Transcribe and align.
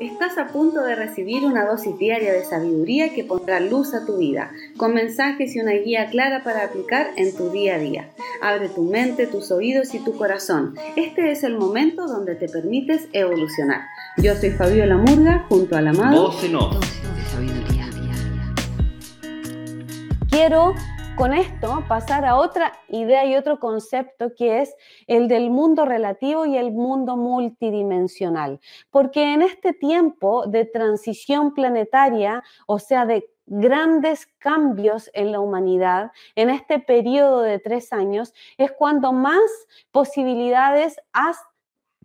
Estás 0.00 0.36
a 0.36 0.48
punto 0.48 0.82
de 0.82 0.94
recibir 0.94 1.46
una 1.46 1.64
dosis 1.64 1.98
diaria 1.98 2.30
de 2.30 2.44
sabiduría 2.44 3.14
que 3.14 3.24
pondrá 3.24 3.60
luz 3.60 3.94
a 3.94 4.04
tu 4.04 4.18
vida, 4.18 4.50
con 4.76 4.92
mensajes 4.92 5.56
y 5.56 5.60
una 5.60 5.72
guía 5.72 6.10
clara 6.10 6.42
para 6.44 6.64
aplicar 6.64 7.08
en 7.16 7.34
tu 7.34 7.48
día 7.48 7.76
a 7.76 7.78
día. 7.78 8.10
Abre 8.42 8.68
tu 8.68 8.82
mente, 8.82 9.26
tus 9.26 9.50
oídos 9.50 9.94
y 9.94 10.04
tu 10.04 10.14
corazón. 10.14 10.74
Este 10.96 11.30
es 11.30 11.44
el 11.44 11.56
momento 11.56 12.06
donde 12.06 12.34
te 12.34 12.46
permites 12.46 13.08
evolucionar. 13.14 13.86
Yo 14.18 14.34
soy 14.34 14.50
Fabiola 14.50 14.98
Murga, 14.98 15.46
junto 15.48 15.76
al 15.76 15.88
amado. 15.88 16.24
Voz 16.24 16.44
en 16.44 16.56
off. 16.56 16.76
Quiero 20.28 20.74
con 21.16 21.32
esto 21.32 21.82
pasar 21.88 22.26
a 22.26 22.36
otra 22.36 22.74
idea 22.88 23.24
y 23.24 23.36
otro 23.36 23.58
concepto 23.58 24.34
que 24.36 24.60
es 24.60 24.74
el 25.06 25.28
del 25.28 25.50
mundo 25.50 25.86
relativo 25.86 26.44
y 26.44 26.58
el 26.58 26.72
mundo 26.72 27.16
multidimensional. 27.16 28.60
Porque 28.90 29.32
en 29.32 29.40
este 29.40 29.72
tiempo 29.72 30.46
de 30.46 30.66
transición 30.66 31.54
planetaria, 31.54 32.44
o 32.66 32.78
sea, 32.78 33.06
de 33.06 33.30
grandes 33.46 34.26
cambios 34.38 35.10
en 35.14 35.32
la 35.32 35.40
humanidad, 35.40 36.12
en 36.34 36.50
este 36.50 36.80
periodo 36.80 37.40
de 37.40 37.60
tres 37.60 37.94
años, 37.94 38.34
es 38.58 38.72
cuando 38.72 39.12
más 39.12 39.50
posibilidades 39.92 41.00
has 41.14 41.38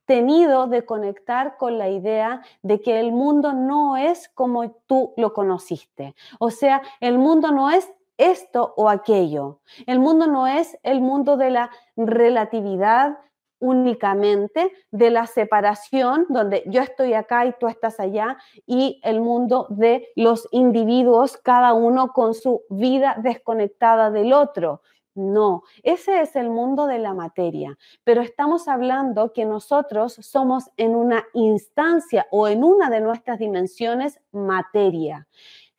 tenido 0.06 0.68
de 0.68 0.86
conectar 0.86 1.58
con 1.58 1.78
la 1.78 1.90
idea 1.90 2.42
de 2.62 2.82
que 2.82 3.00
el 3.00 3.12
mundo 3.12 3.52
no 3.52 3.98
es 3.98 4.30
como 4.30 4.72
tú 4.88 5.14
lo 5.18 5.34
conociste. 5.34 6.16
O 6.40 6.50
sea, 6.50 6.82
el 7.02 7.18
mundo 7.18 7.52
no 7.52 7.70
es 7.70 7.92
esto 8.18 8.74
o 8.78 8.90
aquello. 8.90 9.62
El 9.88 10.00
mundo 10.00 10.28
no 10.28 10.48
es 10.48 10.78
el 10.84 11.02
mundo 11.02 11.38
de 11.38 11.52
la 11.52 11.72
relatividad 11.96 13.18
únicamente, 13.62 14.74
de 14.90 15.12
la 15.12 15.28
separación, 15.28 16.26
donde 16.30 16.64
yo 16.66 16.82
estoy 16.82 17.14
acá 17.14 17.46
y 17.46 17.54
tú 17.60 17.68
estás 17.68 18.00
allá, 18.00 18.38
y 18.66 19.00
el 19.04 19.22
mundo 19.22 19.68
de 19.70 20.10
los 20.16 20.48
individuos, 20.52 21.38
cada 21.38 21.74
uno 21.74 22.12
con 22.12 22.34
su 22.34 22.64
vida 22.70 23.16
desconectada 23.22 24.10
del 24.10 24.34
otro. 24.34 24.82
No, 25.14 25.64
ese 25.84 26.22
es 26.22 26.36
el 26.36 26.50
mundo 26.50 26.88
de 26.88 26.98
la 26.98 27.14
materia, 27.14 27.78
pero 28.04 28.22
estamos 28.22 28.68
hablando 28.68 29.34
que 29.34 29.46
nosotros 29.46 30.14
somos 30.22 30.72
en 30.78 30.96
una 30.96 31.26
instancia 31.34 32.28
o 32.32 32.48
en 32.48 32.64
una 32.64 32.90
de 32.90 33.02
nuestras 33.02 33.38
dimensiones 33.38 34.20
materia 34.32 35.28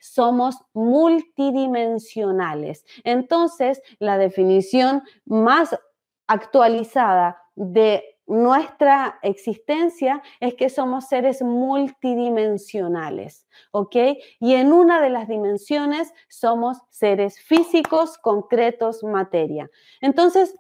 somos 0.03 0.59
multidimensionales. 0.75 2.85
Entonces, 3.05 3.81
la 4.01 4.19
definición 4.19 5.05
más 5.25 5.79
actualizada 6.27 7.41
de 7.55 8.19
nuestra 8.27 9.21
existencia 9.23 10.21
es 10.41 10.55
que 10.55 10.69
somos 10.71 11.07
seres 11.07 11.41
multidimensionales, 11.43 13.47
¿ok? 13.71 13.95
Y 14.41 14.55
en 14.55 14.73
una 14.73 15.01
de 15.01 15.11
las 15.11 15.29
dimensiones 15.29 16.13
somos 16.29 16.79
seres 16.91 17.39
físicos, 17.41 18.19
concretos, 18.19 19.05
materia. 19.05 19.71
Entonces, 20.01 20.57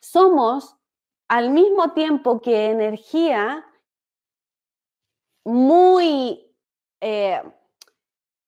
somos 0.00 0.78
al 1.28 1.50
mismo 1.50 1.92
tiempo 1.92 2.40
que 2.40 2.70
energía 2.70 3.66
muy... 5.44 6.50
Eh, 7.00 7.42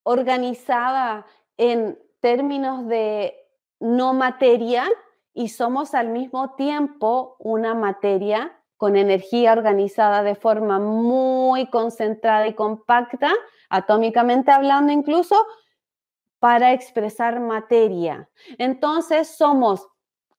organizada 0.07 1.27
en 1.57 1.99
términos 2.21 2.87
de 2.87 3.35
no 3.81 4.15
materia 4.15 4.87
y 5.35 5.49
somos 5.49 5.95
al 5.95 6.11
mismo 6.11 6.55
tiempo 6.55 7.35
una 7.41 7.75
materia 7.75 8.57
con 8.77 8.95
energía 8.95 9.53
organizada 9.53 10.23
de 10.23 10.37
forma 10.37 10.79
muy 10.79 11.69
concentrada 11.71 12.47
y 12.47 12.55
compacta, 12.55 13.33
atómicamente 13.69 14.53
hablando 14.53 14.93
incluso, 14.93 15.35
para 16.39 16.73
expresar 16.73 17.41
materia. 17.41 18.29
Entonces 18.59 19.37
somos 19.37 19.89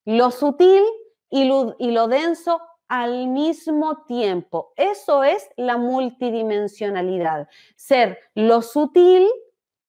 lo 0.06 0.32
sutil 0.32 0.84
y 1.30 1.44
lo, 1.44 2.08
denso 2.08 2.62
al 2.88 3.28
mismo 3.28 4.06
tiempo. 4.06 4.72
Eso 4.78 5.26
es 5.26 5.50
la 5.58 5.76
multidimensionalidad, 5.76 7.50
ser 7.76 8.18
lo 8.34 8.62
sutil 8.62 9.28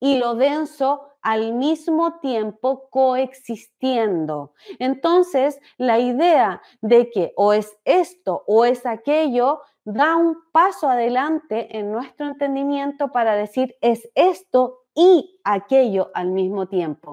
y 0.00 0.19
lo 0.19 0.34
denso 0.34 1.03
al 1.22 1.53
mismo 1.53 2.19
tiempo 2.20 2.88
coexistiendo. 2.91 4.53
Entonces, 4.78 5.60
la 5.76 5.98
idea 5.98 6.62
de 6.81 7.10
que 7.10 7.32
o 7.36 7.53
es 7.53 7.76
esto 7.84 8.44
o 8.47 8.64
es 8.64 8.87
aquello 8.87 9.60
da 9.84 10.16
un 10.16 10.37
paso 10.53 10.88
adelante 10.88 11.78
en 11.78 11.91
nuestro 11.92 12.26
entendimiento 12.26 13.10
para 13.10 13.34
decir 13.34 13.75
es 13.81 14.08
esto 14.14 14.81
y 14.94 15.38
aquello 15.44 16.10
al 16.14 16.31
mismo 16.31 16.66
tiempo. 16.66 17.06